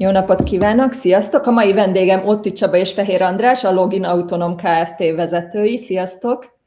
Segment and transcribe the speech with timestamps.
[0.00, 1.46] Jó napot kívánok, sziasztok!
[1.46, 4.98] A mai vendégem Otti Csaba és Fehér András, a Login Autonom Kft.
[4.98, 5.78] vezetői.
[5.78, 6.58] Sziasztok!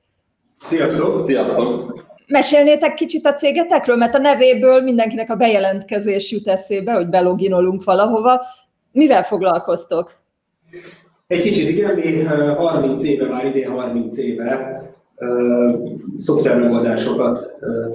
[0.65, 1.25] Sziasztok!
[1.25, 2.05] Sziasztok!
[2.27, 8.41] Mesélnétek kicsit a cégetekről, mert a nevéből mindenkinek a bejelentkezés jut eszébe, hogy beloginolunk valahova.
[8.91, 10.19] Mivel foglalkoztok?
[11.31, 12.23] Egy kicsit igen, mi
[12.57, 14.81] 30 éve, már idén 30 éve
[16.19, 17.39] szoftvermegoldásokat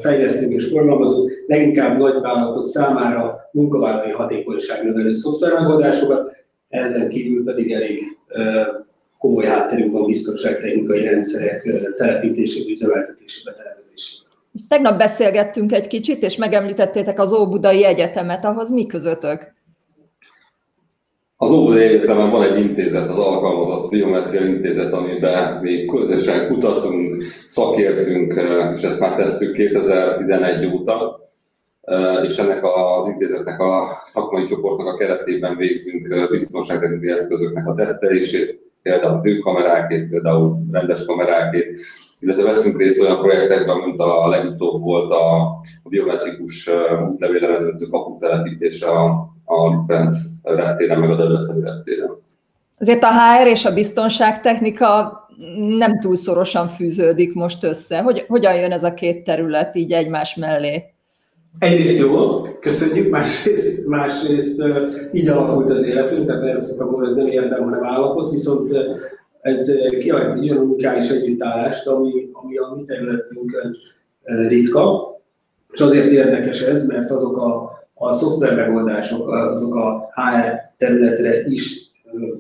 [0.01, 6.37] fejlesztünk és forgalmazunk, leginkább nagyvállalatok számára munkavállalói hatékonyság növelő szoftvermegoldásokat,
[6.69, 8.03] ezen kívül pedig elég
[9.19, 14.33] komoly hátterünk van biztonságtechnikai rendszerek telepítésében, üzemeltetésében, tervezésében.
[14.69, 19.55] Tegnap beszélgettünk egy kicsit, és megemlítettétek az Óbudai Egyetemet, ahhoz mi közöttök?
[21.39, 28.35] Az Óbudai Egyetemen van egy intézet, az Alkalmazott Biometria Intézet, amiben mi közösen kutatunk, szakértünk,
[28.75, 31.21] és ezt már tesszük 2011 óta,
[32.23, 39.21] és ennek az intézetnek a szakmai csoportnak a keretében végzünk biztonságtechnikai eszközöknek a tesztelését, például
[39.21, 41.79] hőkamerákét, például rendes kamerákét,
[42.21, 45.57] illetve veszünk részt olyan projektekben, mint a legutóbb volt a
[45.89, 46.71] biometrikus
[47.11, 52.25] útlevélemelőző kapuk telepítése a, a Lisztrenc reptéren, meg a Debreceni reptéren.
[52.79, 55.21] Azért a HR és a biztonságtechnika
[55.79, 58.01] nem túl szorosan fűződik most össze.
[58.01, 60.85] Hogy, hogyan jön ez a két terület így egymás mellé?
[61.59, 64.63] Egyrészt jó, köszönjük, másrészt, másrészt
[65.13, 68.73] így alakult az életünk, tehát erre szoktam mondani, ez nem érdem, hanem állapot, viszont
[69.41, 73.77] ez kialakít egy olyan unikális együttállást, ami, ami a mi területünkön
[74.23, 75.15] ritka,
[75.73, 81.91] és azért érdekes ez, mert azok a, a szoftver megoldások, azok a HR területre is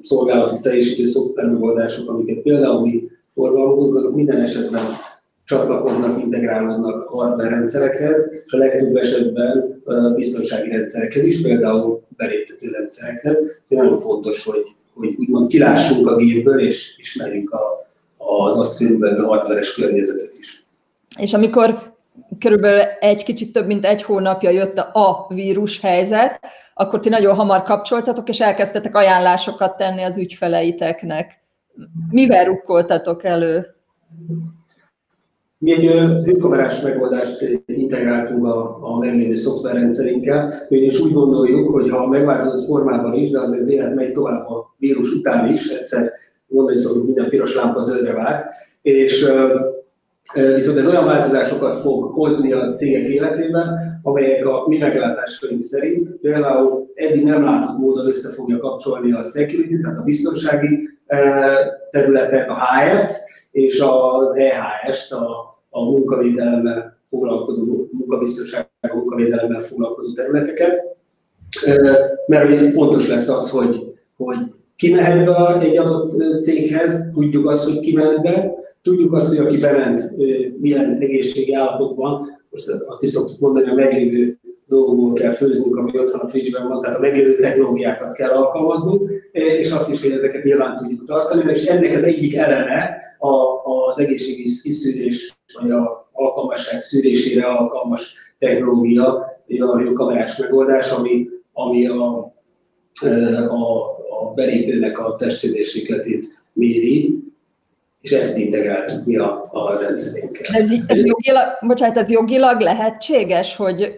[0.02, 4.82] szolgálati teljesítő szoftver megoldások, amiket például mi forgalmazunk, azok minden esetben
[5.44, 9.82] csatlakoznak, integrálódnak hardware rendszerekhez, és a legtöbb esetben
[10.14, 13.38] biztonsági rendszerekhez is, például beléptető rendszerekhez.
[13.69, 14.62] Nagyon fontos, hogy,
[14.94, 20.66] hogy úgymond kilássunk a gépből, és ismerjük a, az azt körülbelül hardveres környezetet is.
[21.19, 21.85] És amikor
[22.38, 26.41] körülbelül egy kicsit több mint egy hónapja jött a vírus helyzet,
[26.75, 31.41] akkor ti nagyon hamar kapcsoltatok, és elkezdtetek ajánlásokat tenni az ügyfeleiteknek.
[32.10, 33.66] Mivel rukkoltatok elő?
[35.59, 35.84] Mi egy
[36.25, 43.31] hőkamerás megoldást integráltunk a, a meglévő szoftverrendszerünkkel, és úgy gondoljuk, hogy ha megváltozott formában is,
[43.31, 46.12] de azért az élet megy tovább a vírus után is, egyszer
[46.47, 48.44] mondani szoktuk, minden piros lámpa zöldre vált,
[48.82, 49.26] és
[50.34, 56.91] Viszont ez olyan változásokat fog hozni a cégek életében, amelyek a mi meglátásaink szerint például
[56.94, 60.88] eddig nem látott módon össze fogja kapcsolni a security, tehát a biztonsági
[61.91, 63.12] területet, a HR-t,
[63.50, 70.97] és az EHS-t, a, a munkavédelemmel foglalkozó, munkabiztonsággal, munkavédelemmel foglalkozó területeket.
[72.26, 74.38] Mert fontos lesz az, hogy, hogy
[74.76, 78.54] ki mehet be egy adott céghez, tudjuk azt, hogy ki mehet be,
[78.86, 80.16] tudjuk azt, hogy aki bement,
[80.58, 84.38] milyen egészségi állapotban, most azt is szoktuk mondani, a meglévő
[84.69, 89.70] dolgokból kell főznünk, ami otthon a frigyben van, tehát a meglévő technológiákat kell alkalmaznunk, és
[89.70, 93.28] azt is, hogy ezeket nyilván tudjuk tartani, és ennek az egyik eleme a,
[93.88, 99.04] az egészségi kiszűrés, vagy a alkalmasság szűrésére alkalmas technológia,
[99.58, 102.34] a kamerás megoldás, ami, ami a,
[103.48, 103.80] a,
[104.20, 107.25] a belépőnek a testhőmérsékletét méri,
[108.06, 110.55] és ezt integráltuk mi a, a rendszerünkkel.
[110.55, 113.97] Ez, ez, jogilag, bocsánat, ez jogilag lehetséges, hogy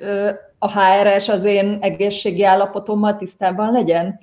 [0.59, 4.21] a HRS az én egészségi állapotommal tisztában legyen?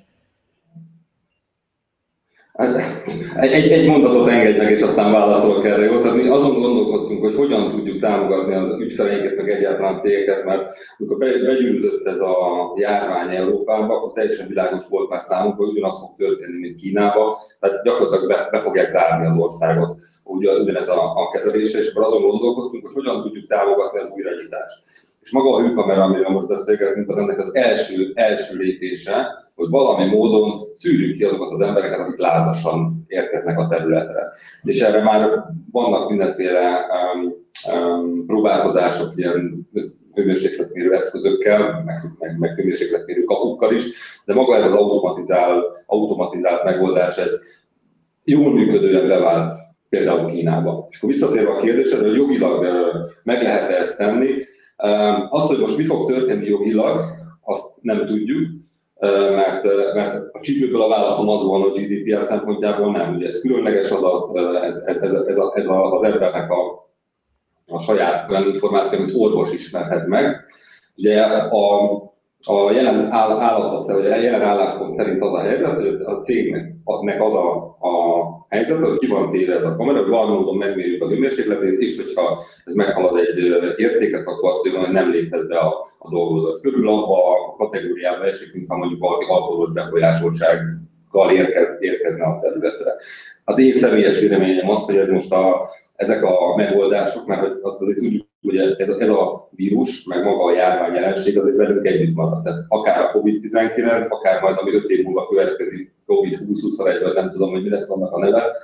[3.36, 6.00] Egy, egy, mondatot engedj meg, és aztán válaszolok erre, jó?
[6.00, 10.72] Tehát mi azon gondolkodtunk, hogy hogyan tudjuk támogatni az ügyfeleinket, meg egyáltalán a cégeket, mert
[10.98, 12.36] amikor begyűrűzött ez a
[12.76, 17.82] járvány Európába, akkor teljesen világos volt már számunkra, hogy ugyanaz fog történni, mint Kínába, tehát
[17.82, 22.94] gyakorlatilag be, be fogják zárni az országot ugyanez a, a kezelése, és azon gondolkodtunk, hogy
[22.94, 25.05] hogyan tudjuk támogatni az újranyitást.
[25.26, 30.04] És maga a hőkamera, amiről most beszélgetünk, az ennek az első, első lépése, hogy valami
[30.04, 34.32] módon szűrjük ki azokat az embereket, akik lázasan érkeznek a területre.
[34.62, 37.34] És erre már vannak mindenféle um,
[37.74, 39.68] um, próbálkozások, ilyen
[40.14, 43.84] hőmérsékletmérő eszközökkel, meg, meg, meg hőmérsékletmérő kapukkal is,
[44.24, 47.40] de maga ez az automatizál, automatizált megoldás, ez
[48.24, 49.52] jól működően bevált
[49.88, 50.86] például Kínába.
[50.90, 52.66] És akkor visszatérve a kérdésre, hogy jogilag
[53.22, 54.54] meg lehet -e ezt tenni,
[55.30, 57.00] azt, hogy most mi fog történni jogilag,
[57.44, 58.48] azt nem tudjuk,
[59.34, 59.64] mert,
[59.94, 63.14] mert a csípőből a válaszom az volna a GDPR szempontjából nem.
[63.14, 66.90] Ugye ez különleges adat, ez, ez, ez, ez, a, ez az embernek a,
[67.66, 70.44] a saját olyan információ, amit orvos ismerhet meg.
[70.96, 71.92] Ugye a,
[72.42, 77.34] a jelen állapot, vagy a jelen álláspont szerint az a helyzet, hogy a cégnek az
[77.34, 81.08] a, a helyzet, hogy ki van téve ez a kamera, hogy valami módon megmérjük a
[81.08, 83.38] hőmérsékletét, és hogyha ez meghalad egy
[83.76, 86.48] értéket, akkor azt mondjuk, hogy nem léphet be a, a dolgozó.
[86.48, 92.38] Ez körülbelül abban a kategóriába esik, mint ha mondjuk valaki alkoholos befolyásoltsággal érkez, érkezne a
[92.40, 92.94] területre.
[93.44, 97.98] Az én személyes véleményem az, hogy ez most a, ezek a megoldások, mert azt azért
[97.98, 102.42] tudjuk, hogy ez, ez a vírus, meg maga a járvány jelenség azért velünk együtt marad.
[102.42, 107.50] Tehát akár a COVID-19, akár majd ami 5 év múlva következik, COVID-20-21, vagy nem tudom,
[107.50, 108.56] hogy mi lesz annak a neve,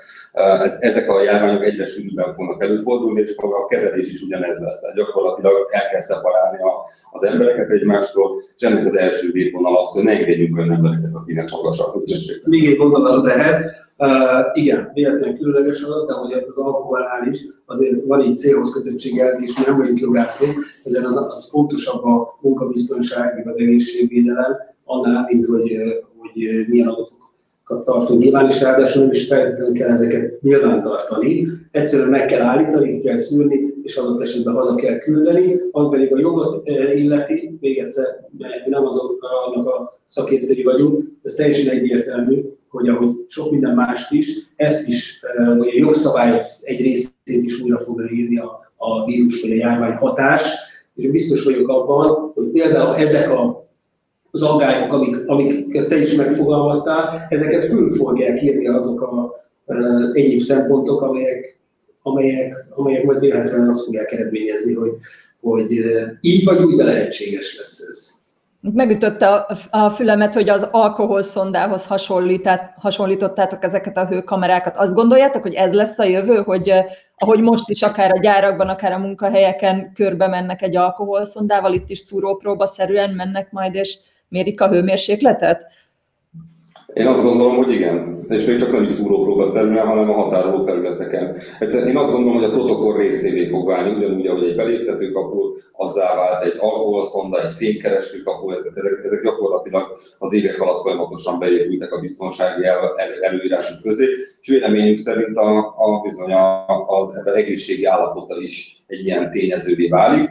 [0.62, 4.80] ez, ezek a járványok egyre sűrűbben fognak előfordulni, és maga a kezelés is ugyanez lesz.
[4.80, 9.88] Tehát gyakorlatilag el kell szeparálni a, az embereket egymástól, és ennek az első védvonal az,
[9.88, 12.36] hogy ne engedjünk olyan embereket, akinek magasabb közönség.
[12.44, 13.81] Még egy gondolatot ehhez.
[14.02, 19.36] Uh, igen, véletlenül különleges adat, de hogy az alkoholnál is azért van egy célhoz kötöttsége,
[19.40, 20.48] és mi nem vagyunk jogászok,
[20.84, 25.76] ezen az fontosabb a munkabiztonság, meg az egészségvédelem, annál, mint hogy,
[26.16, 27.22] hogy milyen adatok
[27.84, 31.46] tartunk nyilván, és ráadásul nem is feltétlenül kell ezeket nyilván tartani.
[31.70, 36.12] Egyszerűen meg kell állítani, ki kell szűrni, és adott esetben haza kell küldeni, ami pedig
[36.12, 41.74] a jogot eh, illeti, még egyszer, mert nem azok annak a szakértői vagyunk, ez teljesen
[41.74, 47.42] egyértelmű, hogy ahogy sok minden mást is, ezt is, eh, vagy a jogszabály egy részét
[47.44, 50.54] is újra fog írni a, a vírus vagy a járvány hatás,
[50.94, 53.62] és biztos vagyok abban, hogy például ezek a
[54.34, 59.34] az aggályok, amik, amiket te is megfogalmaztál, ezeket fölül fogják írni azok a
[59.66, 59.74] e,
[60.12, 61.60] egyéb szempontok, amelyek,
[62.02, 64.90] amelyek, amelyek majd véletlenül azt fogják eredményezni, hogy,
[65.40, 68.10] hogy e, így vagy úgy, de lehetséges lesz ez.
[68.74, 69.28] Megütötte
[69.70, 71.86] a fülemet, hogy az alkoholszondához
[72.76, 74.76] hasonlítottátok ezeket a hőkamerákat.
[74.76, 78.68] Azt gondoljátok, hogy ez lesz a jövő, hogy e, ahogy most is akár a gyárakban,
[78.68, 84.60] akár a munkahelyeken körbe mennek egy alkoholszondával, itt is szúrópróba szerűen mennek majd, és mérik
[84.60, 85.66] a hőmérsékletet?
[86.94, 88.24] Én azt gondolom, hogy igen.
[88.28, 91.36] És még csak nem is szúrópróba szerűen, hanem a határoló felületeken.
[91.58, 95.40] Egyszerűen én azt gondolom, hogy a protokoll részévé fog válni, ugyanúgy, ahogy egy beléptető kapu,
[95.72, 101.38] azzá vált egy alkoholszonda, egy fémkereső kapu, ezek, ezek, ezek gyakorlatilag az évek alatt folyamatosan
[101.38, 104.06] beépültek a biztonsági el, el, előírások közé,
[104.40, 109.88] és véleményünk szerint a, a bizony a, az ember egészségi állapota is egy ilyen tényezővé
[109.88, 110.30] válik.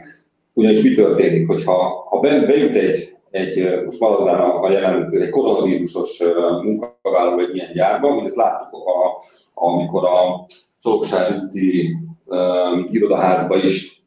[0.52, 6.22] Ugyanis mi történik, hogyha ha bejut egy egy, most maradván a, a jelenlő, egy koronavírusos
[6.62, 9.22] munkavállaló egy ilyen gyárban, mint ezt láttuk, a,
[9.54, 10.46] amikor a
[10.80, 14.01] Csolokság úti uh, irodaházba is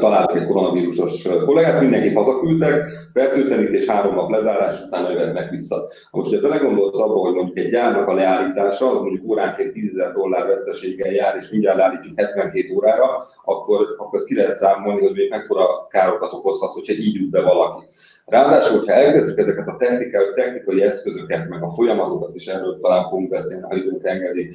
[0.00, 5.76] találtak egy koronavírusos kollégát, mindenkit hazaküldtek, fertőtlenítés, három nap lezárás, utána jöhetnek vissza.
[6.10, 10.12] Most, ha belegondolsz abba, hogy mondjuk egy gyárnak a leállítása, az mondjuk óránként 10 000
[10.12, 13.04] dollár veszteséggel jár, és mindjárt leállítjuk 72 órára,
[13.44, 17.42] akkor, akkor ezt ki lehet számolni, hogy még mekkora károkat okozhat, hogyha így jut be
[17.42, 17.84] valaki.
[18.26, 23.28] Ráadásul, hogyha elkezdjük ezeket a technikai, technikai eszközöket, meg a folyamatokat is erről talán fogunk
[23.28, 24.50] beszélni, ha időnk engedi,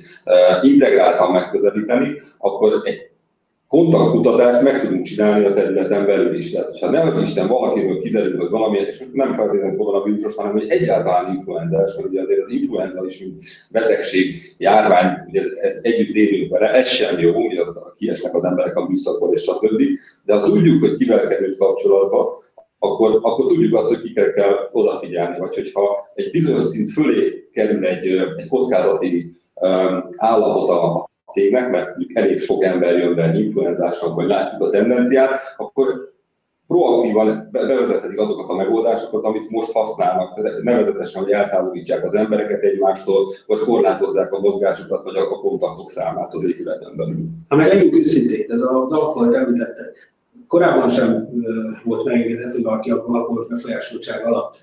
[0.61, 3.10] integráltan megközelíteni, akkor egy
[3.71, 6.51] kontaktkutatást meg tudunk csinálni a területen belül is.
[6.51, 11.35] Tehát, hogyha nem Isten valakiről kiderül, hogy valami, és nem feltétlenül koronavírusos, hanem hogy egyáltalán
[11.35, 16.51] influenzás, mert ugye azért az influenza is, mint betegség, járvány, ugye ez, ez együtt élünk
[16.51, 17.61] vele, ez sem jó, ugye
[17.97, 19.81] kiesnek az emberek a műszakból és stb.
[20.25, 22.37] De ha tudjuk, hogy kivel került kapcsolatba,
[22.79, 27.85] akkor, akkor tudjuk azt, hogy kikre kell odafigyelni, vagy hogyha egy bizonyos szint fölé kerül
[27.85, 29.31] egy, egy kockázati
[30.17, 35.39] állapot a cégnek, mert mondjuk elég sok ember jön be influenzással, vagy látjuk a tendenciát,
[35.57, 36.11] akkor
[36.71, 43.59] proaktívan bevezethetik azokat a megoldásokat, amit most használnak, nevezetesen, hogy eltávolítsák az embereket egymástól, vagy
[43.59, 47.25] korlátozzák a mozgásokat, vagy a kontaktok számát az épületen belül.
[47.47, 49.91] Ha meg legyünk őszintén, ez az alkoholt említette.
[50.47, 51.29] Korábban sem
[51.83, 54.55] volt megengedett, hogy valaki alkoholos befolyásoltság alatt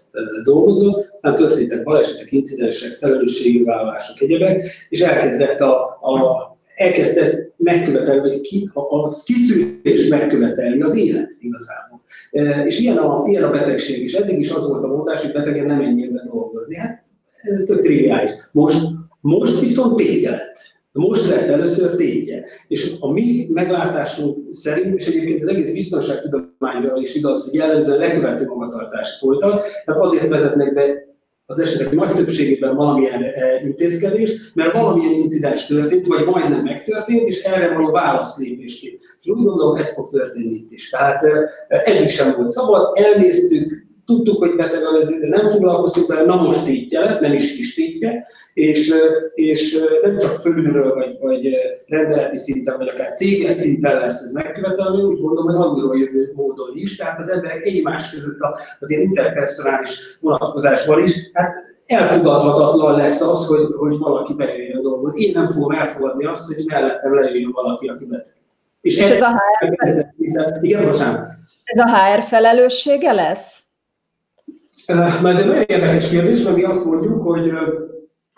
[0.43, 8.41] dolgozott, aztán történtek balesetek, incidensek, felelősségvállalások, egyebek, és elkezdett a, a elkezdte ezt megkövetelni, vagy
[8.41, 12.01] ki, a, a kiszűrés megkövetelni az élet igazából.
[12.31, 14.15] E, és ilyen a, ilyen a betegség is.
[14.15, 16.77] Eddig is az volt a mondás, hogy betegen nem be dolgozni.
[16.77, 17.05] Hát
[17.43, 18.31] ez tök triviális.
[18.53, 18.81] Most,
[19.21, 20.57] most viszont tétje lett.
[20.93, 22.45] Most lett először tétje.
[22.69, 28.47] És a mi meglátásunk szerint, és egyébként az egész biztonságtudományra is igaz, hogy jellemzően lekövető
[28.47, 31.08] magatartást folytat, tehát azért vezetnek be
[31.51, 37.43] az esetek nagy többségében valamilyen eh, intézkedés, mert valamilyen incidens történt, vagy majdnem megtörtént, és
[37.43, 39.01] erre való válaszlépésként.
[39.21, 40.91] És úgy gondolom, ez fog történni itt is.
[40.91, 46.25] Tehát eh, eddig sem volt szabad, elnéztük, tudtuk, hogy beteg az, de nem foglalkoztunk vele,
[46.25, 48.95] na most tétje lett, nem is kis tétje, és,
[49.35, 51.49] és nem csak fölülről, vagy, vagy
[51.87, 56.71] rendeleti szinten, vagy akár céges szinten lesz ez megkövetelő, úgy gondolom, hogy alulról jövő módon
[56.75, 58.39] is, tehát az emberek egymás között
[58.81, 61.55] az ilyen interpersonális vonatkozásban is, hát
[61.87, 65.21] elfogadhatatlan lesz az, hogy, hogy valaki bejöjjön dolgozni.
[65.21, 68.35] Én nem fogom elfogadni azt, hogy mellettem lejöjjön valaki, aki beteg.
[68.81, 69.43] És, és ez, ez, a
[69.79, 71.27] HR, igen, bocsánat.
[71.65, 73.67] ez a HR felelőssége lesz?
[74.87, 77.53] Mert ez egy nagyon érdekes kérdés, mert mi azt mondjuk, hogy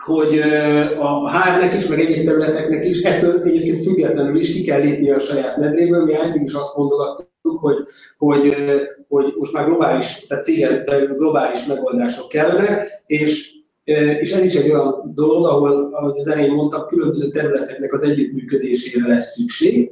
[0.03, 0.39] hogy
[0.99, 5.19] a HR-nek is, meg egyéb területeknek is ettől egyébként függetlenül is ki kell lépni a
[5.19, 6.05] saját medréből.
[6.05, 7.75] Mi eddig is azt mondogattuk, hogy,
[8.17, 8.55] hogy,
[9.07, 10.85] hogy most már globális, tehát cégen
[11.17, 13.59] globális megoldások kellenek, és
[14.19, 19.07] és ez is egy olyan dolog, ahol, ahogy az elején mondtam, különböző területeknek az együttműködésére
[19.07, 19.91] lesz szükség.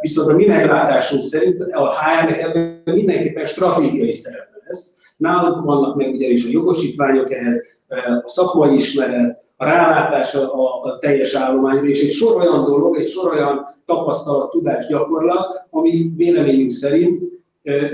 [0.00, 5.07] Viszont a mi meglátásunk szerint a HR-nek ebben mindenképpen stratégiai szerepe lesz.
[5.18, 7.78] Náluk vannak meg ugye is a jogosítványok ehhez,
[8.24, 13.08] a szakmai ismeret, a rálátás a, a teljes állományra, és egy sor olyan dolog, egy
[13.08, 17.18] sor olyan tapasztalat, tudás, gyakorlat, ami véleményünk szerint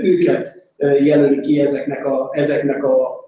[0.01, 0.47] őket
[0.79, 3.23] jelöli ki ezeknek a, ezeknek a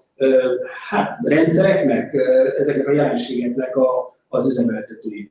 [0.88, 2.14] hát, rendszereknek,
[2.58, 5.30] ezeknek a jelenségeknek a, az üzemeltetői.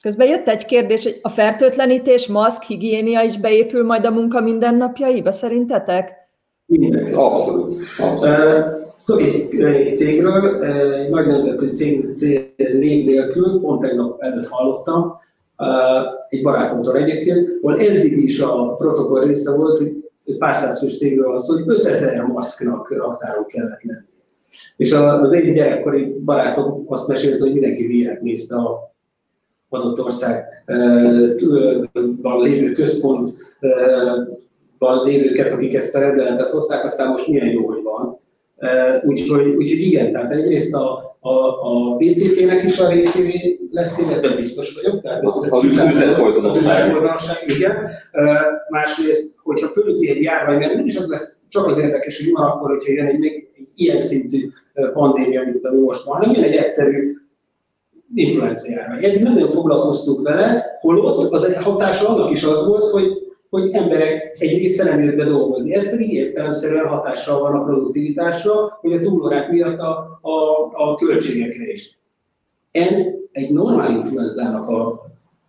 [0.00, 5.32] Közben jött egy kérdés, hogy a fertőtlenítés, maszk, higiénia is beépül majd a munka mindennapjaiba,
[5.32, 6.21] szerintetek?
[6.78, 7.12] Mindenki.
[7.12, 7.74] Abszolút.
[7.98, 8.80] Abszolút.
[9.04, 15.12] Tudok egy, egy cégről, egy nagy nemzetközi cég, cég nélkül, pont tegnap előtt hallottam,
[16.28, 21.38] egy barátomtól egyébként, ahol eddig is a protokoll része volt, hogy pár százfős cégről van
[21.38, 24.06] szó, hogy 5000 maszknak raktáron kellett lenni.
[24.76, 28.94] És az én gyerekkori barátom azt mesélte, hogy mindenki hülyének nézte a
[29.68, 33.32] adott országban lévő központban
[35.04, 38.20] lévőket, akik ezt a rendeletet hozták, aztán most milyen jó, hogy van.
[39.04, 44.80] Úgyhogy, úgyhogy igen, tehát egyrészt a, a, a BCP-nek is a részévé lesz ebben biztos
[44.82, 45.02] vagyok.
[45.02, 46.94] Tehát ez, ez az üzletfolytonosság.
[47.46, 47.88] igen.
[48.68, 52.50] Másrészt, hogyha fölüti egy járvány, mert nem is az lesz csak az érdekes, hogy van
[52.50, 54.48] akkor, hogyha jön egy még ilyen szintű
[54.92, 57.16] pandémia, mint ami most van, hanem jön egy egyszerű
[58.14, 59.04] influenza járvány.
[59.04, 63.06] Eddig nem nagyon foglalkoztunk vele, holott az hatása annak is az volt, hogy,
[63.52, 65.74] hogy emberek egy része nem jött be dolgozni.
[65.74, 70.30] Ez pedig értelemszerűen hatással van a produktivitásra, hogy a túlórák miatt a, a,
[70.72, 71.98] a költségekre is.
[72.70, 74.86] En egy normál influenzának a,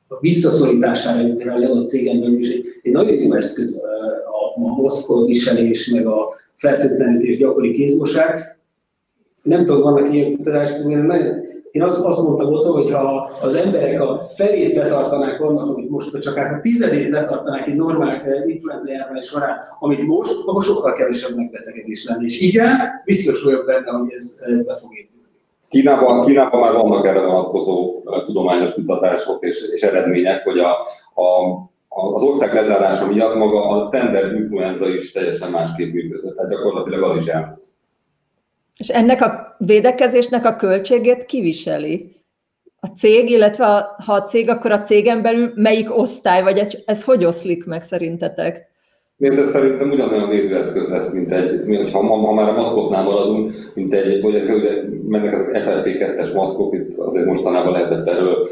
[0.08, 3.84] a visszaszorítására egy adott cégen belül is egy, egy nagyon jó eszköz
[4.26, 8.58] a, a moszkol viselés, meg a fertőtlenítés gyakori kézmosság.
[9.44, 11.42] Nem tudom, vannak ilyen kutatások, nagyon
[11.74, 16.12] én azt, azt mondtam otthon, hogy ha az emberek a felét betartanák annak, amit most,
[16.12, 20.94] vagy csak a tizedét betartanák egy normál eh, influenza járvány során, amit most, akkor sokkal
[20.94, 22.24] kevesebb megbetegedés lenne.
[22.24, 25.28] És igen, biztos vagyok benne, hogy ez, ez be fog épülni.
[25.70, 30.72] Kínában, Kínában már vannak erre vonatkozó eh, tudományos kutatások és, és eredmények, hogy a,
[31.22, 31.58] a
[31.96, 37.22] az ország lezárása miatt maga a standard influenza is teljesen másképp működött, tehát gyakorlatilag az
[37.22, 37.63] is elmúlt.
[38.78, 42.22] És ennek a védekezésnek a költségét kiviseli?
[42.80, 46.72] A cég, illetve a, ha a cég, akkor a cégen belül melyik osztály, vagy ez,
[46.86, 48.72] ez hogy oszlik meg szerintetek?
[49.18, 53.94] Ez szerintem ugyanolyan védőeszköz lesz, mint egy, mint, ha, ha már a maszkoknál maradunk, mint
[53.94, 58.48] egy, hogy ez, ugye, mennek ezek FLP2-es maszkok, itt azért mostanában lehetett erről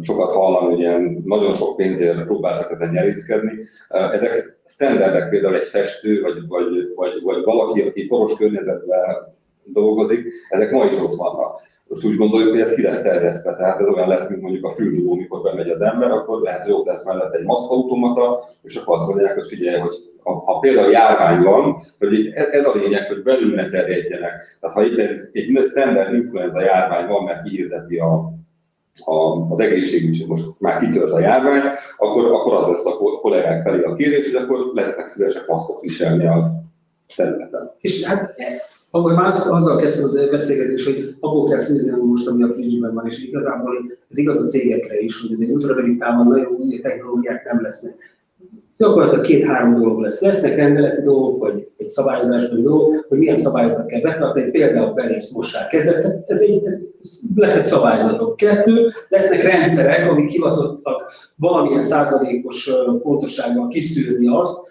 [0.00, 3.52] sokat hallani, hogy ilyen nagyon sok pénzért próbáltak ezen nyerészkedni.
[3.88, 9.36] Ezek standardek, például egy festő, vagy, vagy, vagy, vagy valaki, aki poros környezetben
[9.72, 11.60] dolgozik, ezek ma is ott vannak.
[11.88, 14.72] Most úgy gondoljuk, hogy ez ki lesz terjesztve, tehát ez olyan lesz, mint mondjuk a
[14.72, 18.96] fülhívó, mikor bemegy az ember, akkor lehet, hogy ott lesz mellett egy maszkautomata, és akkor
[18.96, 23.22] azt mondják, hogy figyelj, hogy ha, ha például járvány van, hogy ez a lényeg, hogy
[23.22, 24.58] belül ne terjedjenek.
[24.60, 24.98] Tehát ha egy,
[25.32, 28.32] egy standard influenza járvány van, mert kihirdeti a,
[29.04, 31.60] a, az egészségügy, most már kitört a járvány,
[31.96, 36.26] akkor, akkor az lesz a kollégák felé a kérés, hogy akkor lesznek szívesek maszkot viselni
[36.26, 36.48] a
[37.16, 37.72] területen.
[37.80, 38.34] És hát
[38.90, 42.90] akkor már az, azzal kezdtem az beszélgetést, hogy abból kell főzni, most, ami a fridge
[42.90, 43.74] van, és igazából
[44.10, 48.16] ez igaz a cégekre is, hogy ezért ultrarövid távon nagyon új technológiák nem lesznek.
[48.76, 50.20] Gyakorlatilag két-három dolog lesz.
[50.20, 55.68] Lesznek rendeleti dolgok, vagy egy szabályozásban dolgok, hogy milyen szabályokat kell betartani, például belépsz mossák
[55.68, 56.80] kezet, ez egy, ez,
[57.34, 58.36] lesznek szabályzatok.
[58.36, 62.70] Kettő, lesznek rendszerek, amik hivatottak valamilyen százalékos
[63.02, 64.67] pontossággal kiszűrni azt,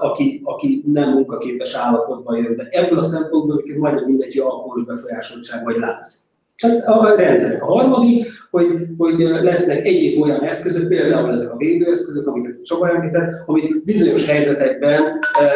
[0.00, 2.66] aki, aki nem munkaképes állapotban jön be.
[2.70, 6.26] Ebből a szempontból hogy majdnem hogy alkoholos befolyásoltság vagy láz.
[6.56, 7.62] Hát a rendszerek.
[7.62, 8.66] A harmadik, hogy,
[8.98, 15.02] hogy lesznek egyéb olyan eszközök, például ezek a védőeszközök, amiket Csaba említett, amik bizonyos helyzetekben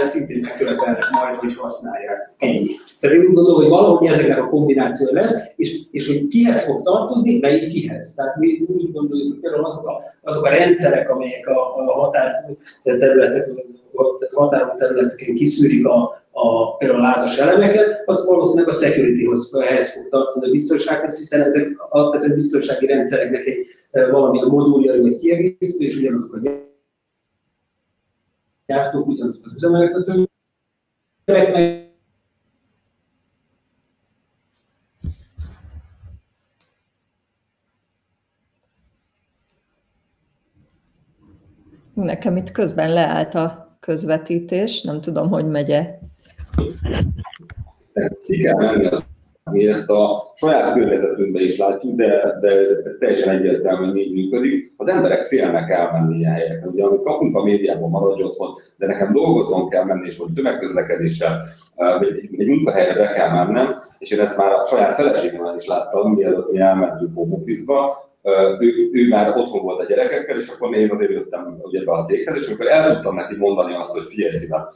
[0.03, 2.33] szintén megkövetelnek majd, hogy használják.
[2.39, 2.67] Ennyi.
[3.01, 6.83] Tehát én úgy gondolom, hogy valahogy ezeknek a kombináció lesz, és, és hogy kihez fog
[6.83, 8.15] tartozni, melyik kihez.
[8.15, 12.57] Tehát mi úgy gondoljuk, hogy például azok a, azok a rendszerek, amelyek a, a határ
[13.93, 20.09] területek, határon területeken kiszűrik a, a, a lázas elemeket, az valószínűleg a securityhoz ehhez fog
[20.09, 25.97] tartozni a biztonsághoz, hiszen ezek alapvetően biztonsági rendszereknek egy e, valamilyen modulja vagy kiegészítő, és
[25.99, 26.39] ugyanazok a
[28.67, 30.31] gyártók, ugyanazok az üzemeltetők,
[31.25, 31.89] meg
[41.95, 45.99] Nekem itt közben leállt a közvetítés, nem tudom, hogy megye.
[48.57, 49.05] Menni az
[49.51, 54.13] mi ezt a saját környezetünkben is látjuk, de, de ez, ez teljesen egyértelmű, hogy így
[54.13, 54.73] működik.
[54.77, 56.69] Az emberek félnek elmenni ilyen helyekre.
[56.69, 61.41] Ugye, amit kapunk a médiában, maradj otthon, de nekem dolgoznom kell menni, és hogy tömegközlekedéssel
[62.01, 66.13] egy, egy munkahelyre be kell mennem, és én ezt már a saját feleségemmel is láttam,
[66.13, 67.97] mielőtt mi elmentünk home office-ba,
[68.61, 72.05] ő, ő már otthon volt a gyerekekkel, és akkor én azért jöttem ugye be a
[72.05, 74.69] céghez, és amikor el tudtam neki mondani azt, hogy figyelj szívem,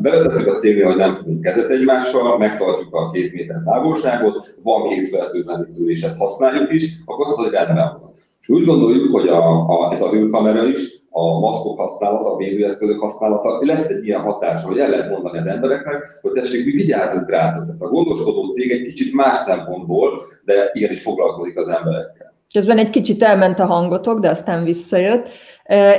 [0.00, 5.90] Bevezettük a cégnél, hogy nem fogunk kezet egymással, megtartjuk a két méter távolságot, van készfertőtlenítő,
[5.90, 8.12] és ezt használjuk is, akkor azt mondja, hogy rendben van.
[8.40, 13.00] És úgy gondoljuk, hogy a, a, ez a hőkamera is, a maszkok használata, a védőeszközök
[13.00, 17.30] használata, lesz egy ilyen hatása, hogy el lehet mondani az embereknek, hogy tessék, mi vigyázzunk
[17.30, 17.52] rá.
[17.52, 22.23] Tehát a gondoskodó cég egy kicsit más szempontból, de igenis foglalkozik az emberekkel.
[22.52, 25.28] Közben egy kicsit elment a hangotok, de aztán visszajött.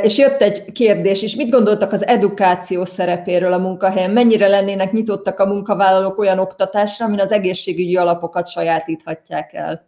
[0.01, 4.11] És jött egy kérdés is, mit gondoltak az edukáció szerepéről a munkahelyen?
[4.11, 9.85] Mennyire lennének nyitottak a munkavállalók olyan oktatásra, amin az egészségügyi alapokat sajátíthatják el?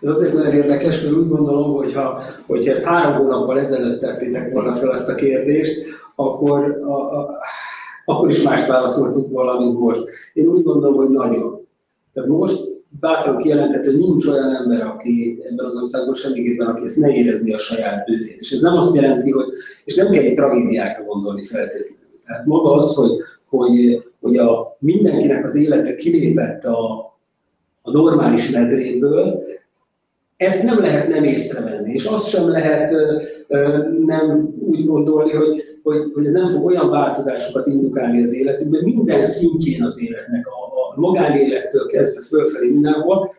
[0.00, 4.52] Ez azért nagyon érdekes, mert úgy gondolom, hogy ha, hogyha ezt három hónappal ezelőtt tettétek
[4.52, 7.38] volna fel ezt a kérdést, akkor, a, a,
[8.04, 10.04] akkor is más válaszoltuk volna, mint most.
[10.32, 11.66] Én úgy gondolom, hogy nagyon.
[12.12, 12.73] Tehát most
[13.04, 17.52] bátran kijelentett, hogy nincs olyan ember, aki ebben az országban semmiképpen, aki ezt ne érezni
[17.52, 18.36] a saját bőrén.
[18.38, 19.46] És ez nem azt jelenti, hogy,
[19.84, 22.20] és nem kell egy tragédiákra gondolni feltétlenül.
[22.26, 23.10] Tehát maga az, hogy,
[23.48, 26.98] hogy, hogy a, mindenkinek az élete kilépett a,
[27.82, 29.42] a normális medréből,
[30.36, 32.92] ezt nem lehet nem észrevenni, és azt sem lehet
[33.48, 38.84] ö, nem úgy gondolni, hogy, hogy, hogy ez nem fog olyan változásokat indukálni az életükben,
[38.84, 43.32] minden szintjén az életnek, a magánélettől kezdve fölfelé mindenhol,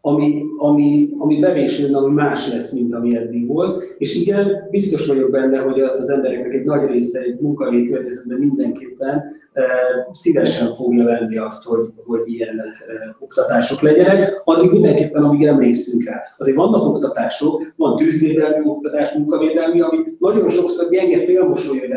[0.00, 3.94] ami, ami, ami bevésődne, ami más lesz, mint ami eddig volt.
[3.98, 9.24] És igen, biztos vagyok benne, hogy az embereknek egy nagy része egy munkahelyi környezetben mindenképpen
[10.12, 12.62] szívesen fogja venni azt, hogy, hogy ilyen
[13.18, 14.40] oktatások legyenek.
[14.44, 16.22] Addig mindenképpen, amíg emlékszünk rá.
[16.38, 21.90] Azért vannak oktatások, van tűzvédelmi oktatás, munkavédelmi, ami nagyon sokszor gyenge félmosolyod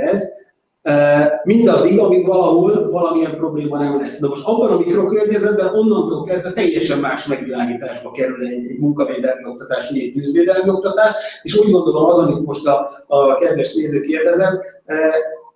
[1.44, 4.20] mindaddig, amíg valahol valamilyen probléma nem lesz.
[4.20, 9.90] De most abban a mikrokörnyezetben onnantól kezdve teljesen más megvilágításba kerül egy, egy munkavédelmi oktatás,
[9.90, 14.64] egy tűzvédelmi oktatás, és úgy gondolom az, amit most a, a kedves néző kérdezett,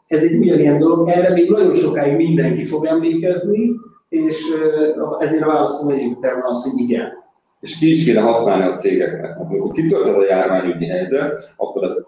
[0.07, 3.71] ez egy ugyanilyen dolog, erre még nagyon sokáig mindenki fog emlékezni,
[4.09, 4.43] és
[5.19, 7.20] ezért a válaszom egyébként az, hogy igen
[7.61, 9.39] és ki is kéne használni a cégeknek.
[9.39, 12.05] Amikor kitört ez a járványügyi helyzet, akkor az,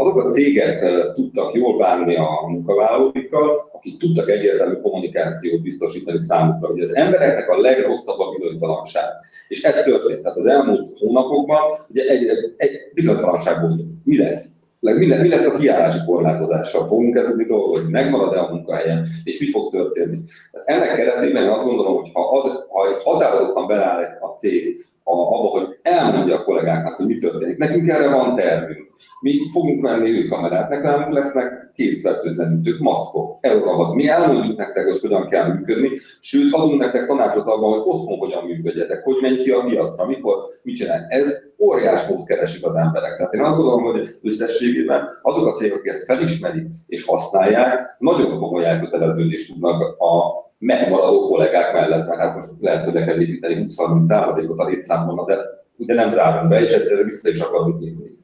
[0.00, 6.68] azok a cégek tudtak jól bánni a munkavállalóikkal, akik tudtak egyértelmű kommunikációt biztosítani számukra.
[6.68, 9.10] Ugye az embereknek a legrosszabb a bizonytalanság.
[9.48, 10.22] És ez történt.
[10.22, 13.82] Tehát az elmúlt hónapokban ugye egy, egy bizonytalanság volt.
[14.04, 14.52] Mi lesz?
[14.80, 16.86] mi lesz a kiállási korlátozással?
[16.86, 17.90] Fogunk-e tudni dolgozni?
[17.90, 19.06] Megmarad-e a munkahelyen?
[19.24, 20.18] És mi fog történni?
[20.64, 26.38] Ennek keretében azt gondolom, hogy ha, az, ha határozottan beláll a cég abba, hogy elmondja
[26.38, 27.56] a kollégáknak, hogy mi történik.
[27.56, 28.92] Nekünk erre van tervünk.
[29.20, 33.38] Mi fogunk venni őkamerát, nekünk lesznek kézfertőtlenítők, maszkok.
[33.40, 33.92] Ez az az.
[33.92, 35.88] Mi elmondjuk nektek, hogy hogyan kell működni,
[36.20, 40.36] sőt, adunk nektek tanácsot abban, hogy otthon hogyan működjetek, hogy menj ki a piacra, mikor,
[40.62, 41.06] mit csinál.
[41.08, 43.16] Ez óriás mód keresik az emberek.
[43.16, 48.38] Tehát én azt gondolom, hogy összességében azok a cégek, akik ezt felismerik és használják, nagyon
[48.38, 53.66] komoly elköteleződést tudnak a megmaradó kollégák mellett, mert hát most lehet, hogy le kell építeni
[53.68, 55.36] 20-30 százalékot a létszámon, de
[55.76, 58.22] ugye nem zárunk be, és egyszerűen vissza is akarunk lépni.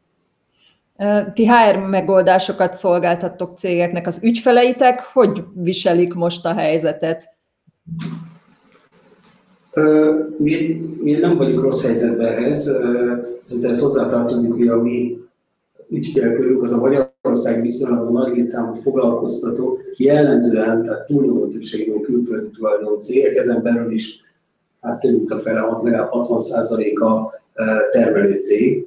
[1.34, 7.34] Ti HR megoldásokat szolgáltattok cégeknek, az ügyfeleitek hogy viselik most a helyzetet?
[10.36, 12.62] Mi, mi nem vagyunk rossz helyzetben ehhez,
[13.44, 15.18] szerintem ez hozzátartozik, hogy a mi
[15.88, 23.36] ügyfélkörünk az a Magyarország viszonylag nagy létszámot foglalkoztató, jellemzően, tehát túlnyomó többségben külföldi tulajdonú cégek,
[23.36, 24.22] ezen belül is
[24.80, 27.34] hát több mint a fele, legalább 60%-a
[27.90, 28.86] termelő cég.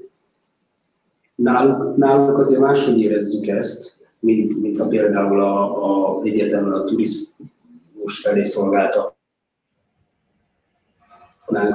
[1.36, 8.20] Náluk, náluk azért máshogy érezzük ezt, mint, mint ha például a, a egyetemen a turizmus
[8.22, 9.16] felé szolgáltatnánk,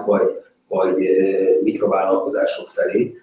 [0.07, 0.23] vagy,
[0.69, 0.97] vagy
[1.63, 3.17] mikrovállalkozások felé.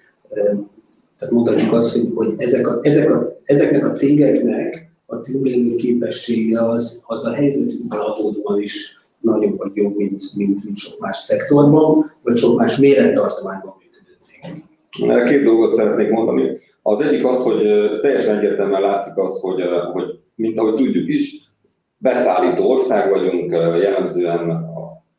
[1.20, 6.68] Tehát mondhatjuk azt, hogy, hogy ezek a, ezek a, ezeknek a cégeknek a túlélő képessége
[6.68, 12.12] az, az a helyzetükből adódóan is nagyobb vagy jobb, mint, mint, mint sok más szektorban,
[12.24, 15.24] vagy sok más mérettartományban működő cégek.
[15.24, 16.58] Két dolgot szeretnék mondani.
[16.82, 17.62] Az egyik az, hogy
[18.02, 19.62] teljesen egyértelműen látszik az, hogy,
[19.94, 21.52] hogy mint ahogy tudjuk is,
[21.98, 23.52] beszállító ország vagyunk,
[23.82, 24.50] jellemzően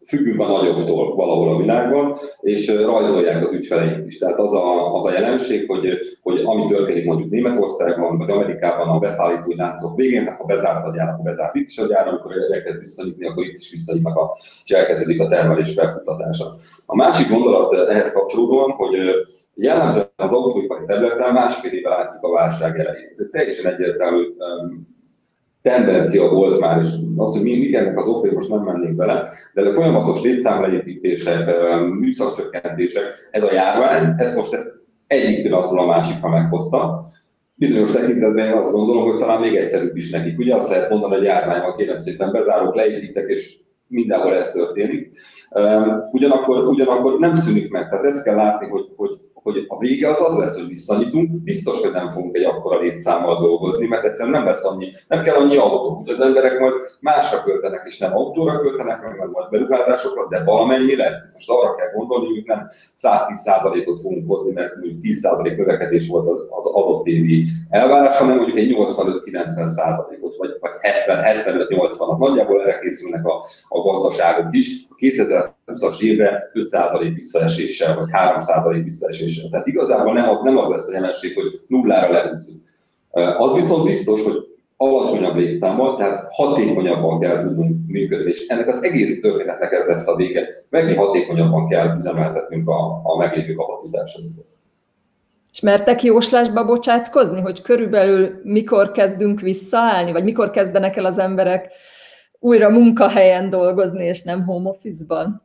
[0.07, 4.19] függünk a nagyobbtól valahol a világban, és rajzolják az ügyfeleink is.
[4.19, 8.99] Tehát az a, az a jelenség, hogy, hogy ami történik mondjuk Németországban, vagy Amerikában a
[8.99, 12.33] beszállítói láncok végén, tehát ha bezárt a gyár, akkor bezárt itt is a gyár, amikor
[12.53, 16.45] elkezd visszanyitni, akkor itt is visszanyitnak, a, és elkezdődik a termelés felfuttatása.
[16.87, 18.97] A másik gondolat ehhez kapcsolódóan, hogy
[19.55, 23.11] jellemzően az autóipari területen másfél éve látjuk a válság elejét.
[23.11, 24.23] Ez egy teljesen egyértelmű
[25.67, 29.29] tendencia volt már, és az, hogy mi, mik ennek az okai, most nem mennék bele,
[29.55, 31.51] de a folyamatos létszámleépítések,
[31.99, 37.05] műszakcsökkentések, ez a járvány, ez most ezt egyik pillanatról a másikra meghozta.
[37.55, 40.39] Bizonyos tekintetben én azt gondolom, hogy talán még egyszerűbb is nekik.
[40.39, 45.11] Ugye azt lehet mondani, hogy járványban kérem szépen bezárok, leépítek, és mindenhol ez történik.
[46.13, 49.11] Ugyanakkor, ugyanakkor nem szűnik meg, tehát ezt kell látni, hogy, hogy
[49.47, 53.41] hogy a vége az az lesz, hogy visszanyitunk, biztos, hogy nem fogunk egy akkora létszámmal
[53.41, 57.43] dolgozni, mert egyszerűen nem lesz annyi, nem kell annyi autó, hogy az emberek majd másra
[57.43, 61.33] költenek, és nem autóra költenek, meg majd beruházásokra, de valamennyi lesz.
[61.33, 66.47] Most arra kell gondolni, hogy nem 110%-ot fogunk hozni, mert mondjuk 10% növekedés volt az,
[66.51, 70.73] az adott évi elvárás, hanem mondjuk egy 85-90%-ot, vagy, vagy
[71.07, 72.19] 70-75-80-at.
[72.19, 74.87] Nagyjából erre készülnek a, a gazdaságok is.
[74.89, 80.69] A 2020-as évre 5% visszaeséssel, vagy 3% visszaeséssel és tehát igazából nem az, nem az
[80.69, 82.63] lesz a jelenség, hogy nullára lehúzzuk.
[83.39, 89.21] Az viszont biztos, hogy alacsonyabb létszámmal, tehát hatékonyabban kell tudnunk működni, és ennek az egész
[89.21, 90.49] történetnek ez lesz a vége.
[90.69, 94.45] Megni hatékonyabban kell üzemeltetnünk a, a meglévő kapacitásunkat.
[95.57, 101.69] És mertek jóslásba bocsátkozni, hogy körülbelül mikor kezdünk visszaállni, vagy mikor kezdenek el az emberek
[102.39, 105.43] újra munkahelyen dolgozni, és nem home office-ban?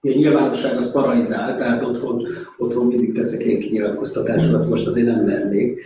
[0.00, 2.22] a nyilvánosság az paralizál, tehát otthon,
[2.58, 5.84] otthon mindig teszek ilyen kinyilatkoztatásokat, most azért nem mernék.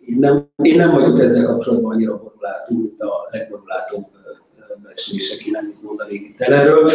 [0.00, 4.04] Én nem, én nem vagyok ezzel kapcsolatban annyira borulátó, mint a legborulátóbb
[5.50, 6.90] nem mondanék itt erről.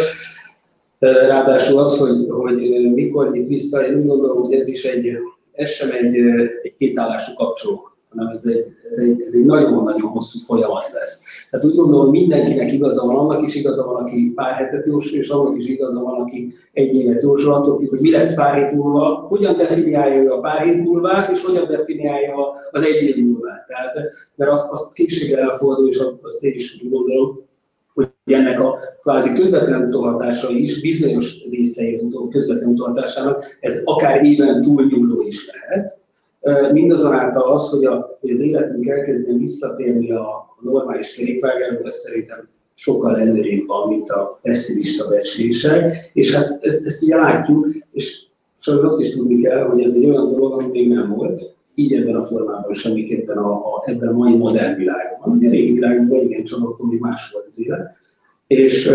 [1.08, 5.06] Ráadásul az, hogy, hogy mikor itt vissza, én úgy gondolom, hogy ez is egy,
[5.52, 6.16] ez sem egy,
[6.62, 11.22] egy kétállású kapcsoló hanem ez egy, ez egy, ez egy nagyon-nagyon hosszú folyamat lesz.
[11.50, 15.18] Tehát úgy gondolom, hogy mindenkinek igaza van, annak is igaza van, aki pár hetet jósol,
[15.18, 18.54] és annak is igaza van, aki egy évet jósol, attól függ, hogy mi lesz pár
[18.54, 22.34] hét múlva, hogyan definiálja ő a pár hét múlvát, és hogyan definiálja
[22.70, 23.66] az egy év múlvát.
[23.66, 27.48] Tehát, mert azt, azt készséggel elfogadom, és azt én is úgy gondolom,
[28.24, 35.22] hogy ennek a kvázi közvetlen utóhatásai is, bizonyos részeit közvetlen utóhatásának, ez akár éven túlnyúló
[35.22, 36.00] is lehet,
[36.72, 43.20] Mindazonáltal az, hogy, a, hogy az életünk elkezdjen visszatérni a normális kerékvágásba, ez szerintem sokkal
[43.20, 48.22] előrébb van, mint a pessimista becslések, és hát ezt, ezt ugye látjuk, és
[48.58, 51.92] sajnos azt is tudni kell, hogy ez egy olyan dolog, ami még nem volt, így
[51.92, 55.38] ebben a formában semmiképpen a, a, ebben a mai modern világban.
[55.44, 57.96] A régi világban igen, csak akkor még más volt az élet.
[58.46, 58.92] És,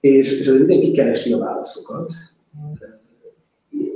[0.00, 2.10] és, és mindenki keresi a válaszokat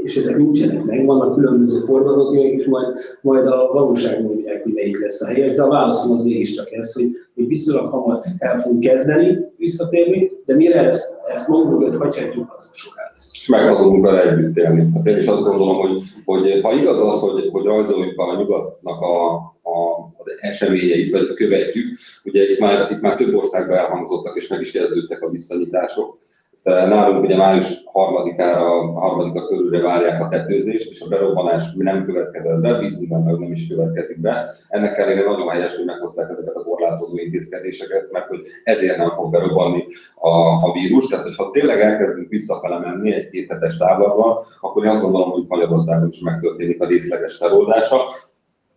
[0.05, 5.01] és ezek nincsenek meg, vannak különböző forgatókönyvek, és majd, majd a valóság mondják, hogy melyik
[5.01, 8.81] lesz a helyes, de a válaszom az mégiscsak ez, hogy, hogy viszonylag hamar el fogunk
[8.81, 13.33] kezdeni visszatérni, de mire ezt, ezt magunk mögött hagyhatjuk, az soká lesz.
[13.35, 14.91] És meg fogunk vele együtt élni.
[14.95, 19.01] Hát én is azt gondolom, hogy, hogy ha igaz az, hogy, hogy rajzoljuk a nyugatnak
[19.01, 24.49] a, a, az eseményeit, vagy követjük, ugye itt már, itt már több országban elhangzottak, és
[24.49, 26.19] meg is kezdődtek a visszanyitások,
[26.65, 32.79] Nálunk ugye május harmadikára, harmadika körülre várják a tetőzést, és a berobbanás nem következett be,
[32.79, 34.47] bízunk benne, hogy nem is következik be.
[34.69, 39.31] Ennek ellenére nagyon helyes, hogy meghozták ezeket a korlátozó intézkedéseket, mert hogy ezért nem fog
[39.31, 41.07] berobbanni a, a vírus.
[41.07, 45.45] Tehát, hogyha tényleg elkezdünk visszafele menni egy két hetes távlatban, akkor én azt gondolom, hogy
[45.49, 47.97] Magyarországon is megtörténik a részleges feloldása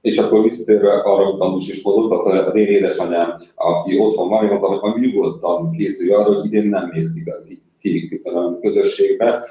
[0.01, 4.45] és akkor visszatérve arra, amit Andus is mondott, az, az én édesanyám, aki otthon van,
[4.45, 7.23] mondta, hogy majd nyugodtan készülj arra, hogy idén nem mész ki
[8.61, 9.45] közösségbe,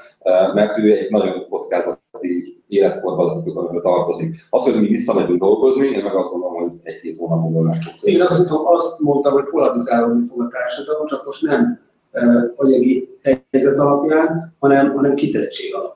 [0.53, 4.35] mert ő egy nagyon kockázati életkorban tartozik.
[4.49, 8.21] Az, hogy mi visszamegyünk dolgozni, én meg azt gondolom, hogy egy-két hónap múlva meg Én
[8.21, 11.79] azt, mondtam, azt mondtam, hogy polarizálódni fog a társadalom, csak most nem
[12.55, 13.17] anyagi
[13.51, 15.95] helyzet alapján, hanem, hanem kitettség alapján.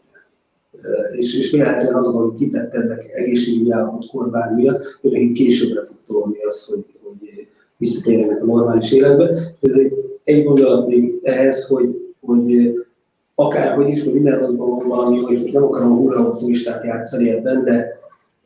[1.18, 6.38] És, és véletlenül azok, akik kitettebbek egészségügyi állapot korbán miatt, hogy nekik későbbre fog tolni
[6.44, 9.30] az, hogy, hogy visszatérjenek a normális életbe.
[9.62, 12.74] Ez egy, egy gondolat még ehhez, hogy, hogy
[13.36, 17.64] akárhogy is, hogy minden rosszban van valami és most nem akarom a hurraoptimistát játszani ebben,
[17.64, 18.00] de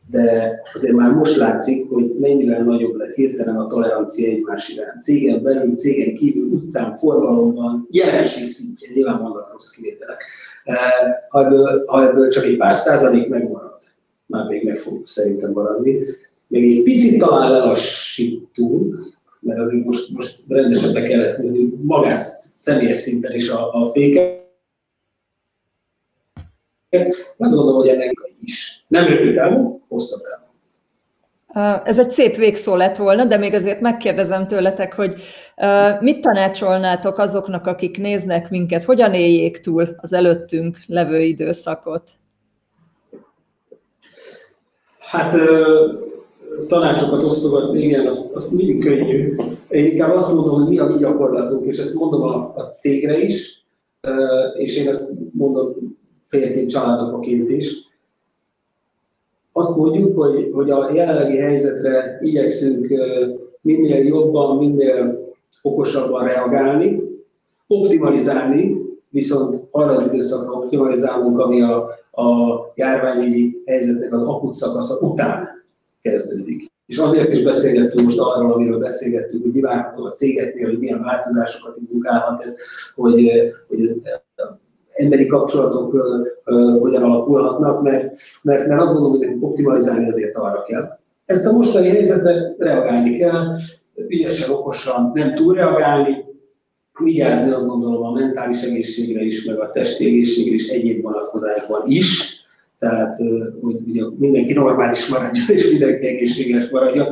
[0.09, 5.03] de azért már most látszik, hogy mennyivel nagyobb lett hirtelen a tolerancia egymás iránt.
[5.03, 10.23] Cégen belül, cégen kívül, utcán, forgalomban, jelenség szintjén, nyilván vannak rossz kivételek.
[10.63, 10.77] Eh,
[11.29, 13.81] ha ebből, ha ebből csak egy pár százalék megmarad,
[14.25, 15.99] már még meg fog szerintem maradni,
[16.47, 18.95] még egy picit talán lelassítunk,
[19.45, 24.43] mert azért most, most rendesen be kellett húzni magász személyes szinten is a, a féket.
[27.38, 28.86] Azt gondolom, hogy ennek is.
[28.88, 30.43] Nem rövid távon, hosszabb távon.
[31.86, 35.15] Ez egy szép végszó lett volna, de még azért megkérdezem tőletek, hogy
[35.99, 42.12] mit tanácsolnátok azoknak, akik néznek minket, hogyan éljék túl az előttünk levő időszakot?
[44.99, 45.34] Hát
[46.67, 49.35] tanácsokat osztogatni, igen, azt, azt mindig könnyű.
[49.69, 53.17] Én inkább azt mondom, hogy mi a mi gyakorlatunk, és ezt mondom a, a cégre
[53.17, 53.65] is,
[54.57, 55.73] és én ezt mondom
[56.25, 57.83] félként családokaként is,
[59.51, 62.87] azt mondjuk, hogy, hogy a jelenlegi helyzetre igyekszünk
[63.61, 65.25] minél jobban, minél
[65.61, 67.03] okosabban reagálni,
[67.67, 68.77] optimalizálni,
[69.09, 71.75] viszont arra az időszakra optimalizálunk, ami a,
[72.11, 72.25] a
[72.75, 75.54] járványügyi helyzetnek az akut szakasza után
[76.09, 76.71] kezdődik.
[76.85, 81.03] És azért is beszélgettünk most arról, amiről beszélgettünk, hogy mi várható a cégeknél, hogy milyen
[81.03, 82.57] változásokat indukálhat ez,
[82.95, 83.31] hogy,
[83.67, 83.95] hogy ez
[84.93, 85.91] emberi kapcsolatok
[86.79, 90.99] hogyan alakulhatnak, mert, mert, mert azt gondolom, hogy optimalizálni azért arra kell.
[91.25, 93.55] Ezt a mostani helyzetre reagálni kell,
[94.07, 96.23] ügyesen, okosan, nem túlreagálni,
[97.03, 102.34] vigyázni azt gondolom a mentális egészségre is, meg a testi egészségre is egyéb vonatkozásban is,
[102.79, 103.15] tehát
[103.61, 107.07] hogy ugye mindenki normális maradjon, és mindenki egészséges maradjon,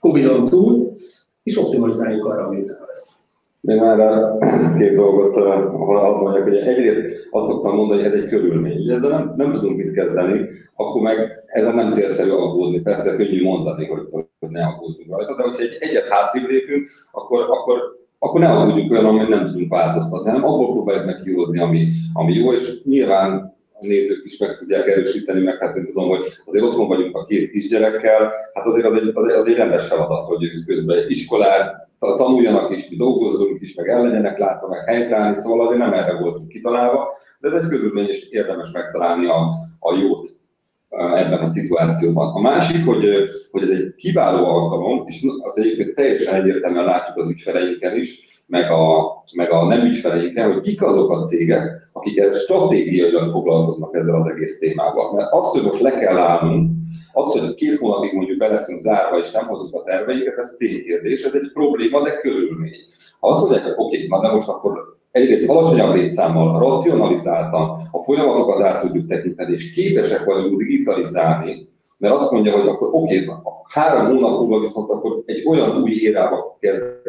[0.00, 0.94] Covid-on túl,
[1.42, 3.16] és optimalizáljuk arra, amit lesz.
[3.60, 3.98] Még már
[4.78, 8.78] két dolgot, ahol mondják, hogy egyrészt azt szoktam mondani, hogy ez egy körülmény.
[8.78, 12.80] Ugye ezzel nem, nem tudunk mit kezdeni, akkor meg ezzel nem célszerű aggódni.
[12.80, 17.40] Persze könnyű mondani, hogy, hogy ne aggódjunk rajta, de hogyha egy, egyet hátrébb lépünk, akkor,
[17.48, 17.78] akkor,
[18.18, 22.32] akkor ne aggódjunk olyan, amit nem tudunk változtatni, hanem abból próbáljuk meg kihozni, ami, ami
[22.32, 23.51] jó, és nyilván
[23.86, 27.50] nézők is meg tudják erősíteni, meg hát én tudom, hogy azért otthon vagyunk a két
[27.50, 32.70] kisgyerekkel, hát azért az egy, az egy, az egy rendes feladat, hogy közben iskolát tanuljanak
[32.70, 36.48] is, mi dolgozzunk is, meg el legyenek látva, meg helytállni, szóval azért nem erre voltunk
[36.48, 40.40] kitalálva, de ez egy körülmény, és érdemes megtalálni a, a jót
[40.88, 42.34] ebben a szituációban.
[42.34, 43.04] A másik, hogy,
[43.50, 48.70] hogy ez egy kiváló alkalom, és azt egyébként teljesen egyértelműen látjuk az ügyfeleinken is, meg
[48.70, 54.26] a, meg a nem ügyfeleinkkel, hogy kik azok a cégek, akik stratégiailag foglalkoznak ezzel az
[54.26, 55.14] egész témával.
[55.14, 56.70] Mert azt, hogy most le kell állnunk,
[57.12, 61.24] az, hogy két hónapig mondjuk be leszünk zárva és nem hozzuk a terveinket, ez ténykérdés,
[61.24, 62.80] ez egy probléma, de körülmény.
[63.20, 68.62] Ha azt mondják, hogy oké, okay, de most akkor egyrészt alacsonyabb létszámmal, racionalizáltan a folyamatokat
[68.62, 71.68] át tudjuk tekinteni, és képesek vagyunk digitalizálni,
[72.02, 73.36] mert azt mondja, hogy akkor oké, okay,
[73.68, 76.58] három hónap múlva viszont akkor egy olyan új érába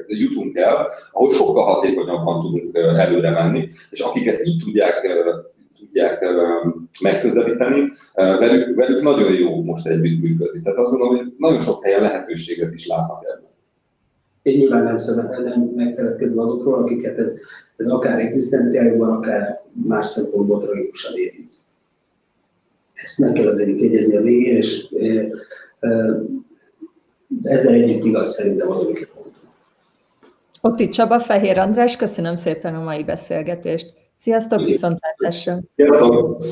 [0.08, 5.02] jutunk el, ahol sokkal hatékonyabban tudunk előre menni, és akik ezt így tudják
[5.78, 6.26] tudják
[7.02, 10.62] megközelíteni, velük, velük nagyon jó most együttműködni.
[10.62, 13.52] Tehát azt gondolom, hogy nagyon sok helyen lehetőséget is látnak ebben.
[14.42, 17.42] Én nyilván nem, szeretném nem megfeledkezve azokról, akiket ez,
[17.76, 21.53] ez akár egzisztenciájukban, akár más szempontból tragikusan érint.
[23.04, 24.94] Ezt meg kell azért jegyezni a végén, és
[27.44, 29.50] ezzel együtt igaz szerintem az, amiket mondtam.
[30.62, 33.94] Otti Csaba, Fehér András, köszönöm szépen a mai beszélgetést.
[34.18, 35.60] Sziasztok, viszontlátásra!
[35.76, 36.44] Sziasztok!